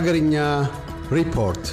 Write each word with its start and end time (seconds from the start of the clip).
ሀገርኛ 0.00 0.34
ሪፖርት 1.10 1.64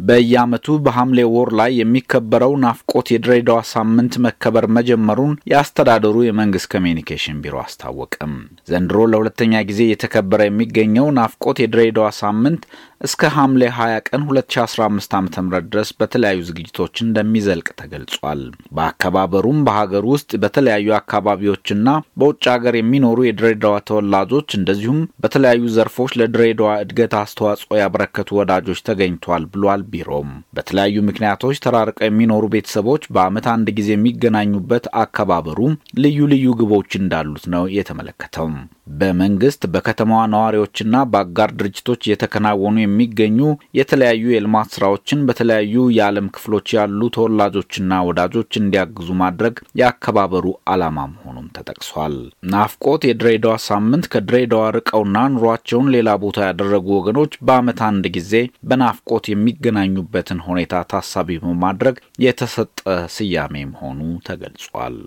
በየዓመቱ 0.00 0.76
በሐምሌ 0.84 1.20
ወር 1.32 1.50
ላይ 1.60 1.70
የሚከበረው 1.78 2.52
ናፍቆት 2.64 3.06
የድሬዳዋ 3.12 3.58
ሳምንት 3.70 4.14
መከበር 4.26 4.66
መጀመሩን 4.76 5.32
የአስተዳደሩ 5.50 6.16
የመንግስት 6.24 6.68
ኮሚኒኬሽን 6.74 7.40
ቢሮ 7.44 7.56
አስታወቀም። 7.62 8.34
ዘንድሮ 8.70 9.06
ለሁለተኛ 9.12 9.62
ጊዜ 9.70 9.80
እየተከበረ 9.86 10.42
የሚገኘው 10.46 11.08
ናፍቆት 11.18 11.60
የድሬዳዋ 11.62 12.08
ሳምንት 12.20 12.62
እስከ 13.00 13.28
ሐምሌ 13.34 13.62
20 13.70 13.96
ቀን 14.08 14.20
2015 14.26 15.14
ዓ 15.16 15.42
ም 15.42 15.48
ድረስ 15.66 15.88
በተለያዩ 15.98 16.38
ዝግጅቶች 16.48 16.94
እንደሚዘልቅ 17.04 17.66
ተገልጿል። 17.80 18.40
በአከባበሩም 18.76 19.58
በሀገር 19.66 20.04
ውስጥ 20.12 20.30
በተለያዩ 20.42 20.88
አካባቢዎችና 20.98 21.88
በውጭ 22.20 22.44
ሀገር 22.52 22.76
የሚኖሩ 22.78 23.18
የድሬዳዋ 23.26 23.74
ተወላጆች 23.90 24.48
እንደዚሁም 24.58 25.00
በተለያዩ 25.24 25.62
ዘርፎች 25.76 26.14
ለድሬዳዋ 26.20 26.70
እድገት 26.84 27.16
አስተዋጽኦ 27.20 27.78
ያበረከቱ 27.80 28.38
ወዳጆች 28.40 28.80
ተገኝቷል 28.88 29.44
ብሏል። 29.52 29.84
ቢሮም 29.92 30.30
በተለያዩ 30.56 30.96
ምክንያቶች 31.08 31.60
ተራርቀው 31.64 32.08
የሚኖሩ 32.08 32.44
ቤተሰቦች 32.54 33.04
በዓመት 33.14 33.48
አንድ 33.54 33.68
ጊዜ 33.78 33.90
የሚገናኙበት 33.94 34.86
አከባበሩ 35.02 35.60
ልዩ 36.02 36.18
ልዩ 36.32 36.48
ግቦች 36.60 36.90
እንዳሉት 37.00 37.46
ነው 37.54 37.64
የተመለከተው። 37.76 38.48
በመንግስት 38.98 39.62
በከተማዋ 39.70 40.22
ነዋሪዎችና 40.32 40.96
በአጋር 41.12 41.50
ድርጅቶች 41.58 42.02
እየተከናወኑ 42.04 42.76
የሚገኙ 42.86 43.38
የተለያዩ 43.78 44.24
የልማት 44.32 44.68
ስራዎችን 44.76 45.24
በተለያዩ 45.28 45.84
የዓለም 45.96 46.30
ክፍሎች 46.36 46.74
ያሉ 46.76 47.00
ተወላጆችና 47.16 48.00
ወዳጆች 48.08 48.50
እንዲያግዙ 48.60 49.08
ማድረግ 49.22 49.54
የአከባበሩ 49.80 50.44
ዓላማ 50.72 50.98
መሆኑም 51.12 51.50
ተጠቅሷል። 51.56 52.16
ናፍቆት 52.52 53.04
የድሬዳዋ 53.08 53.54
ሳምንት 53.66 54.10
ከድሬዳዋ 54.12 54.64
ርቀውና 54.76 55.04
ኑሯቸውን 55.34 55.92
ሌላ 55.96 56.08
ቦታ 56.24 56.38
ያደረጉ 56.48 56.86
ወገኖች 56.98 57.32
በዓመት 57.46 57.80
አንድ 57.88 58.06
ጊዜ 58.16 58.32
በናፍቆት 58.68 59.24
የሚገናኙበትን 59.30 60.42
ሁኔታ 60.46 60.84
ታሳቢ 60.92 61.38
በማድረግ 61.44 61.96
የተሰጠ 62.26 62.78
ስያሜ 63.16 63.64
መሆኑ 63.70 64.00
ተገልጿል። 64.28 64.98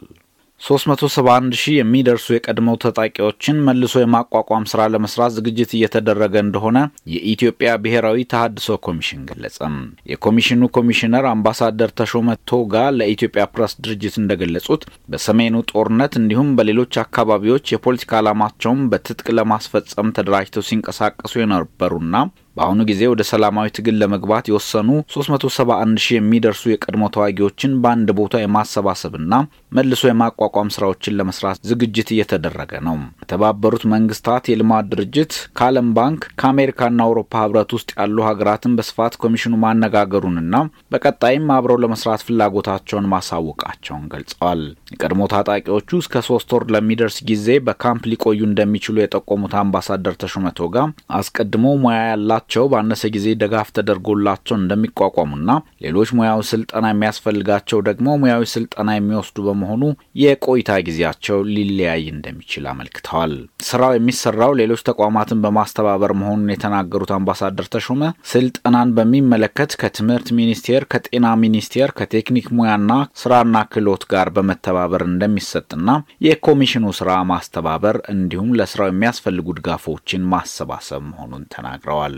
371 0.62 1.54
ሺህ 1.60 1.76
የሚደርሱ 1.78 2.26
የቀድሞው 2.34 2.76
ታጣቂዎችን 2.84 3.62
መልሶ 3.68 3.94
የማቋቋም 4.02 4.66
ስራ 4.72 4.88
ለመስራት 4.94 5.32
ዝግጅት 5.38 5.72
እየተደረገ 5.78 6.36
እንደሆነ 6.44 6.78
የኢትዮጵያ 7.14 7.70
ብሔራዊ 7.84 8.26
ተሃድሶ 8.34 8.76
ኮሚሽን 8.88 9.22
ገለጸም። 9.30 9.76
የኮሚሽኑ 10.12 10.70
ኮሚሽነር 10.78 11.26
አምባሳደር 11.32 11.94
ተሾመ 12.02 12.36
ቶጋ 12.52 12.84
ለኢትዮጵያ 12.98 13.46
ፕሬስ 13.54 13.76
ድርጅት 13.86 14.18
እንደገለጹት 14.22 14.84
በሰሜኑ 15.14 15.64
ጦርነት 15.72 16.16
እንዲሁም 16.22 16.52
በሌሎች 16.60 16.94
አካባቢዎች 17.04 17.74
የፖለቲካ 17.74 18.20
ዓላማቸውን 18.22 18.84
በትጥቅ 18.92 19.28
ለማስፈጸም 19.40 20.14
ተደራጅተው 20.18 20.68
ሲንቀሳቀሱ 20.70 21.34
የነበሩና 21.42 22.16
በአሁኑ 22.60 22.82
ጊዜ 22.88 23.02
ወደ 23.10 23.24
ሰላማዊ 23.30 23.68
ትግል 23.76 23.96
ለመግባት 24.02 24.46
የወሰኑ 24.50 24.88
371 25.14 26.00
ሺህ 26.04 26.16
የሚደርሱ 26.16 26.64
የቀድሞ 26.70 27.04
ተዋጊዎችን 27.16 27.78
በአንድ 27.84 28.10
ቦታ 28.18 28.42
የማሰባሰብና 28.42 29.34
መልሶ 29.78 30.02
የማቋቋም 30.10 30.72
ስራዎችን 30.76 31.16
ለመስራት 31.20 31.60
ዝግጅት 31.70 32.10
እየተደረገ 32.14 32.72
ነው። 32.88 32.96
የተባበሩት 33.24 33.84
መንግስታት 33.94 34.50
የልማት 34.52 34.90
ድርጅት 34.94 35.32
ከዓለም 35.60 35.88
ባንክ 35.98 36.26
ከአሜሪካና 36.42 37.00
አውሮፓ 37.06 37.34
ህብረት 37.44 37.72
ውስጥ 37.78 37.90
ያሉ 38.00 38.18
ሀገራትን 38.30 38.76
በስፋት 38.80 39.16
ኮሚሽኑ 39.24 39.54
ማነጋገሩንና 39.64 40.54
በቀጣይም 40.94 41.48
አብረው 41.58 41.80
ለመስራት 41.84 42.24
ፍላጎታቸውን 42.28 43.10
ማሳወቃቸውን 43.14 44.06
ገልጸዋል። 44.14 44.64
የቀድሞ 44.94 45.30
ታጣቂዎቹ 45.34 46.02
እስከ 46.02 46.24
ሶስት 46.30 46.52
ወር 46.56 46.66
ለሚደርስ 46.76 47.20
ጊዜ 47.32 47.48
በካምፕ 47.68 48.04
ሊቆዩ 48.12 48.42
እንደሚችሉ 48.50 48.98
የጠቆሙት 49.02 49.56
አምባሳደር 49.62 50.16
ተሾመ 50.22 50.48
ቶጋ 50.60 50.76
አስቀድሞ 51.20 51.66
ሙያ 51.84 52.00
ያላቸው 52.10 52.48
ቸው 52.50 52.66
ባነሰ 52.72 53.04
ጊዜ 53.16 53.28
ድጋፍ 53.42 53.68
ተደርጎላቸው 53.78 54.56
እንደሚቋቋሙና 54.60 55.52
ሌሎች 55.86 56.10
ሙያዊ 56.18 56.40
ስልጠና 56.50 56.86
የሚያስፈልጋቸው 56.92 57.80
ደግሞ 57.88 58.08
ሙያዊ 58.22 58.44
ስልጠና 58.54 58.90
የሚወስዱ 58.96 59.38
በመሆኑ 59.48 59.84
የቆይታ 60.22 60.72
ጊዜያቸው 60.88 61.18
ሊለያይ 61.54 62.04
እንደሚችል 62.14 62.66
አመልክተዋል። 62.72 63.34
ስራው 63.70 63.94
የሚሰራው 63.96 64.54
ሌሎች 64.62 64.82
ተቋማትን 64.90 65.42
በማስተባበር 65.44 66.14
መሆኑን 66.22 66.54
የተናገሩት 66.54 67.14
አምባሳደር 67.18 67.68
ተሾመ 67.76 68.02
ስልጠናን 68.32 68.94
በሚመለከት 68.98 69.72
ከትምህርት 69.82 70.30
ሚኒስቴር፣ 70.40 70.84
ከጤና 70.94 71.28
ሚኒስቴር፣ 71.44 71.90
ከቴክኒክ 72.00 72.50
ሙያና 72.58 72.92
ስራና 73.22 73.56
ክህሎት 73.72 74.06
ጋር 74.12 74.30
በመተባበር 74.36 75.04
እንደሚሰጥና 75.10 75.88
የኮሚሽኑ 76.28 76.86
ስራ 77.00 77.12
ማስተባበር 77.32 77.78
እንዲሁም 78.14 78.54
ለስራው 78.60 78.92
የሚያስፈልጉ 78.92 79.48
ድጋፎችን 79.60 80.30
ማሰባሰብ 80.34 81.04
መሆኑን 81.10 81.46
ተናግረዋል። 81.56 82.18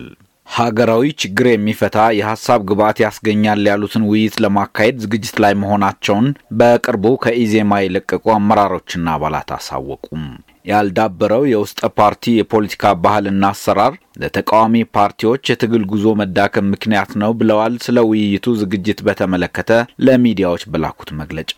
ሀገራዊ 0.51 1.03
ችግር 1.21 1.45
የሚፈታ 1.49 1.97
የሀሳብ 2.15 2.61
ግብዓት 2.69 2.97
ያስገኛል 3.03 3.61
ያሉትን 3.69 4.07
ውይይት 4.09 4.35
ለማካሄድ 4.43 4.95
ዝግጅት 5.03 5.37
ላይ 5.43 5.53
መሆናቸውን 5.61 6.27
በቅርቡ 6.59 7.13
ከኢዜማ 7.23 7.79
የለቀቁ 7.81 8.25
አመራሮችና 8.35 9.13
አባላት 9.17 9.51
አሳወቁም። 9.57 10.23
ያልዳበረው 10.65 11.43
የውስጠ 11.49 11.81
ፓርቲ 11.99 12.33
የፖለቲካ 12.35 12.93
ባህልና 13.03 13.43
አሰራር 13.53 13.93
ለተቃዋሚ 14.21 14.75
ፓርቲዎች 14.95 15.49
የትግል 15.49 15.83
ጉዞ 15.91 16.07
መዳከም 16.19 16.69
ምክንያት 16.73 17.11
ነው 17.21 17.31
ብለዋል። 17.39 17.73
ስለ 17.85 17.99
ውይይቱ 18.07 18.53
ዝግጅት 18.61 18.99
በተመለከተ 19.07 19.69
ለሚዲያዎች 20.05 20.63
በላኩት 20.71 21.09
መግለጫ 21.21 21.53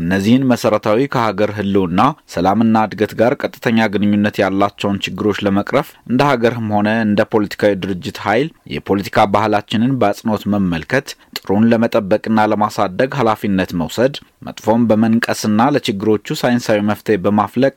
እነዚህን 0.00 0.46
መሰረታዊ 0.52 1.00
ከሀገር 1.14 1.50
ሕልውና 1.58 2.00
ሰላምና 2.34 2.84
እድገት 2.88 3.12
ጋር 3.20 3.34
ቀጥተኛ 3.42 3.88
ግንኙነት 3.94 4.38
ያላቸውን 4.42 5.02
ችግሮች 5.06 5.40
ለመቅረፍ 5.46 5.90
እንደ 6.10 6.20
ሀገርም 6.30 6.68
ሆነ 6.76 6.88
እንደ 7.06 7.20
ፖለቲካዊ 7.34 7.74
ድርጅት 7.82 8.18
ኃይል 8.26 8.48
የፖለቲካ 8.74 9.26
ባህላችንን 9.34 9.94
በአጽንኦት 10.00 10.44
መመልከት፣ 10.54 11.06
ጥሩን 11.38 11.68
ለመጠበቅና 11.70 12.40
ለማሳደግ 12.52 13.10
ኃላፊነት 13.20 13.70
መውሰድ፣ 13.80 14.14
መጥፎም 14.46 14.82
በመንቀስና 14.88 15.60
ለችግሮቹ 15.74 16.36
ሳይንሳዊ 16.40 16.78
መፍትሄ 16.88 17.16
በማፍለቅ 17.24 17.76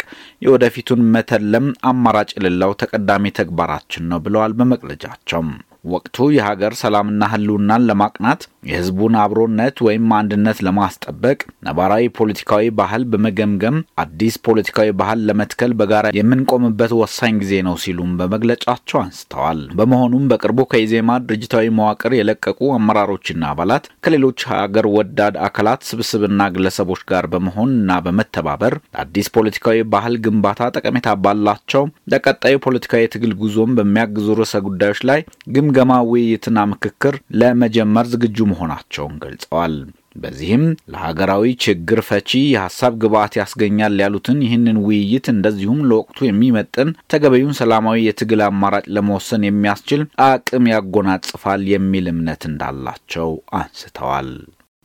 የወደፊቱን 0.74 1.02
መተለም 1.14 1.66
አማራጭ 1.90 2.30
የሌለው 2.36 2.72
ተቀዳሚ 2.82 3.24
ተግባራችን 3.40 4.04
ነው 4.12 4.20
ብለዋል 4.26 4.52
በመግለጫቸው። 4.60 5.42
ወቅቱ 5.84 6.26
የሀገር 6.34 6.74
ሰላምና 6.80 7.28
ህልውናን 7.32 7.86
ለማቅናት 7.90 8.42
የህዝቡን 8.68 9.14
አብሮነት 9.22 9.78
ወይም 9.86 10.12
አንድነት 10.18 10.58
ለማስጠበቅ 10.66 11.38
ነባራዊ 11.68 12.04
ፖለቲካዊ 12.18 12.66
ባህል 12.80 13.04
በመገምገም 13.12 13.78
አዲስ 14.04 14.36
ፖለቲካዊ 14.48 14.90
ባህል 15.00 15.20
ለመትከል 15.28 15.72
በጋራ 15.80 16.12
የምንቆምበት 16.18 16.92
ወሳኝ 17.00 17.34
ጊዜ 17.44 17.54
ነው 17.68 17.76
ሲሉም 17.84 18.12
በመግለጫቸው 18.20 19.00
አንስተዋል። 19.02 19.62
በመሆኑም 19.80 20.28
በቅርቡ 20.32 20.60
ከኢዜማ 20.72 21.18
ድርጅታዊ 21.26 21.72
መዋቅር 21.78 22.14
የለቀቁ 22.18 22.60
አመራሮችና 22.78 23.44
አባላት 23.54 23.90
ከሌሎች 24.06 24.40
ሀገር 24.52 24.88
ወዳድ 24.96 25.36
አካላት 25.48 25.82
ስብስብና 25.90 26.50
ግለሰቦች 26.56 27.04
ጋር 27.12 27.26
በመሆን 27.34 27.74
እና 27.80 28.00
በመተባበር 28.06 28.76
አዲስ 29.04 29.30
ፖለቲካዊ 29.36 29.82
ባህል 29.94 30.16
ግንባታ 30.26 30.72
ጠቀሜታ 30.76 31.10
ባላቸው 31.24 31.84
ለቀጣዩ 32.14 32.56
ፖለቲካዊ 32.66 33.02
የትግል 33.04 33.36
ጉዞም 33.42 33.76
በሚያግዙ 33.78 34.30
ርዕሰ 34.40 34.56
ጉዳዮች 34.68 35.02
ላይ 35.10 35.20
ግምገማ፣ 35.74 35.98
ውይይትና 36.10 36.60
ምክክር 36.72 37.16
ለመጀመር 37.40 38.06
ዝግጁ 38.12 38.38
መሆናቸውን 38.50 39.14
ገልጸዋል። 39.22 39.76
በዚህም 40.16 40.64
ለሀገራዊ 40.94 41.44
ችግር 41.66 42.00
ፈቺ 42.08 42.30
የሀሳብ 42.46 42.94
ግብዓት 43.04 43.34
ያስገኛል 43.40 43.94
ያሉትን 44.04 44.40
ይህንን 44.46 44.78
ውይይት 44.86 45.28
እንደዚሁም 45.34 45.80
ለወቅቱ 45.90 46.20
የሚመጥን 46.26 46.90
ተገቢውን 47.14 47.58
ሰላማዊ 47.60 48.00
የትግል 48.06 48.42
አማራጭ 48.48 48.86
ለመወሰን 48.98 49.46
የሚያስችል 49.48 50.02
አቅም 50.28 50.68
ያጎናጽፋል 50.74 51.64
የሚል 51.74 52.08
እምነት 52.14 52.44
እንዳላቸው 52.52 53.30
አንስተዋል። 53.62 54.32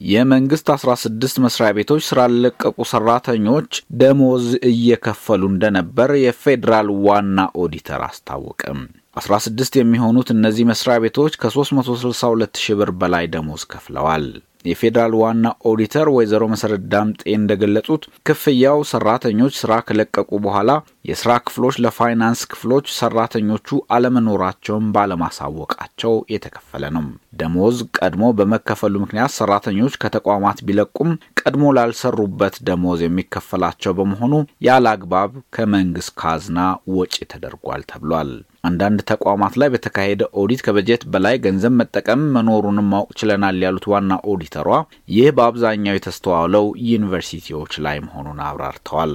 የመንግስት 0.00 0.68
16 0.74 1.42
መስሪያ 1.44 1.70
ቤቶች 1.76 2.04
ስራ 2.08 2.20
ለቀቁ 2.36 2.78
ሰራተኞች 2.90 3.70
ደሞዝ 4.00 4.46
እየከፈሉ 4.70 5.42
እንደነበር 5.52 6.12
የፌዴራል 6.22 6.90
ዋና 7.06 7.48
ኦዲተር 7.62 8.02
አስታወቀም። 8.08 8.80
16 9.16 9.78
የሚሆኑት 9.78 10.28
እነዚህ 10.34 10.64
መስሪያ 10.70 10.96
ቤቶች 11.04 11.34
ከ362 11.42 12.58
ሺህ 12.62 12.76
ብር 12.80 12.90
በላይ 13.00 13.24
ደሞዝ 13.34 13.62
ከፍለዋል። 13.70 14.26
የፌዴራል 14.64 15.12
ዋና 15.20 15.46
ኦዲተር 15.70 16.06
ወይዘሮ 16.14 16.44
መሰረት 16.52 16.82
ዳምጤ 16.92 17.20
እንደገለጹት 17.36 18.04
ክፍያው 18.28 18.78
ሰራተኞች 18.90 19.54
ስራ 19.60 19.72
ከለቀቁ 19.86 20.30
በኋላ 20.46 20.70
የስራ 21.10 21.32
ክፍሎች 21.46 21.76
ለፋይናንስ 21.84 22.42
ክፍሎች 22.52 22.86
ሰራተኞቹ 22.98 23.78
አለመኖራቸውን 23.96 24.90
ባለማሳወቃቸው 24.96 25.95
የተከፈለ 26.32 26.84
ነው። 26.94 27.04
ደሞዝ 27.40 27.76
ቀድሞ 27.98 28.24
በመከፈሉ 28.38 28.94
ምክንያት 29.02 29.32
ሰራተኞች 29.36 29.94
ከተቋማት 30.02 30.58
ቢለቁም 30.68 31.10
ቀድሞ 31.40 31.64
ላልሰሩበት 31.76 32.56
ደሞዝ 32.68 33.00
የሚከፈላቸው 33.04 33.94
በመሆኑ 33.98 34.34
ያለ 34.66 34.86
አግባብ 34.92 35.32
ከመንግስት 35.56 36.12
ካዝና 36.20 36.58
ወጪ 36.96 37.14
ተደርጓል 37.32 37.84
ተብሏል። 37.90 38.32
አንዳንድ 38.66 39.00
ተቋማት 39.10 39.54
ላይ 39.60 39.68
በተካሄደ 39.72 40.22
ኦዲት 40.40 40.64
ከበጀት 40.66 41.02
በላይ 41.12 41.36
ገንዘብ 41.44 41.74
መጠቀም 41.80 42.22
መኖሩንም 42.36 42.90
ማወቅ 42.92 43.10
ችለናል 43.20 43.62
ያሉት 43.66 43.86
ዋና 43.92 44.12
ኦዲተሯ 44.32 44.68
ይህ 45.16 45.30
በአብዛኛው 45.36 45.96
የተስተዋለው 45.96 46.66
ዩኒቨርሲቲዎች 46.90 47.74
ላይ 47.86 47.98
መሆኑን 48.06 48.40
አብራርተዋል። 48.46 49.14